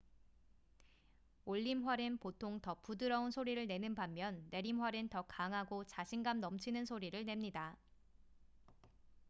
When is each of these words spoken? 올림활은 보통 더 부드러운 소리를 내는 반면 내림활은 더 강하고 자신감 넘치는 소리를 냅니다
올림활은 1.45 2.17
보통 2.17 2.59
더 2.59 2.73
부드러운 2.73 3.29
소리를 3.29 3.67
내는 3.67 3.93
반면 3.93 4.47
내림활은 4.49 5.09
더 5.09 5.21
강하고 5.27 5.83
자신감 5.83 6.39
넘치는 6.39 6.85
소리를 6.87 7.23
냅니다 7.23 7.77